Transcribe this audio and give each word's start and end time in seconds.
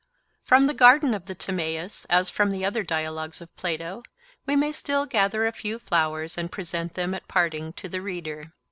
From 0.41 0.65
the 0.65 0.73
garden 0.73 1.13
of 1.13 1.27
the 1.27 1.35
Timaeus, 1.35 2.05
as 2.05 2.31
from 2.31 2.49
the 2.49 2.65
other 2.65 2.81
dialogues 2.81 3.39
of 3.39 3.55
Plato, 3.55 4.01
we 4.47 4.55
may 4.55 4.71
still 4.71 5.05
gather 5.05 5.45
a 5.45 5.51
few 5.51 5.77
flowers 5.77 6.39
and 6.39 6.51
present 6.51 6.95
them 6.95 7.13
at 7.13 7.27
parting 7.27 7.71
to 7.73 7.87
the 7.87 8.01
reader. 8.01 8.51